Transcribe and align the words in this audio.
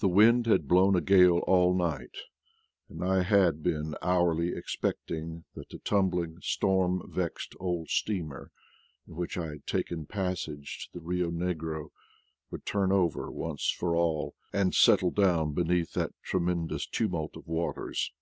THE 0.00 0.08
wind 0.08 0.46
had 0.48 0.66
blown 0.66 0.96
a 0.96 1.00
gale 1.00 1.38
all 1.46 1.72
night, 1.72 2.16
and 2.88 3.04
I 3.04 3.22
had 3.22 3.62
been 3.62 3.94
hourly 4.02 4.48
expecting 4.56 5.44
that 5.54 5.68
the 5.68 5.78
tumbling, 5.78 6.38
storm 6.42 7.08
vexed 7.08 7.54
old 7.60 7.90
steamer, 7.90 8.50
in 9.06 9.14
which 9.14 9.38
I 9.38 9.50
had 9.50 9.68
taken 9.68 10.04
passage 10.04 10.88
to 10.94 10.98
the 10.98 11.04
Bio 11.06 11.30
Negro, 11.30 11.90
would 12.50 12.66
turn 12.66 12.90
over 12.90 13.30
once 13.30 13.70
for 13.70 13.94
all 13.94 14.34
and 14.52 14.74
settle 14.74 15.12
down 15.12 15.52
beneath 15.52 15.92
that 15.92 16.10
tremendous 16.24 16.84
tumult 16.84 17.36
of 17.36 17.46
waters. 17.46 18.12